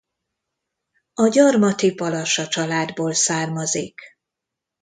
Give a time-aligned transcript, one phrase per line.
[1.13, 4.01] A gyarmati Balassa családból származik.